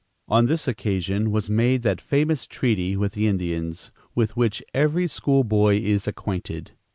On 0.27 0.47
this 0.47 0.67
occasion 0.67 1.29
was 1.29 1.47
made 1.47 1.83
that 1.83 2.01
famous 2.01 2.47
treaty 2.47 2.97
with 2.97 3.13
the 3.13 3.27
Indians, 3.27 3.91
with 4.15 4.35
which 4.35 4.63
every 4.73 5.05
school 5.05 5.43
boy 5.43 5.75
is 5.77 6.07
acquainted. 6.07 6.71